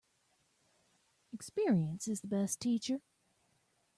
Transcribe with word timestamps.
Experience 1.31 2.07
is 2.07 2.21
the 2.21 2.27
best 2.27 2.59
teacher. 2.59 3.01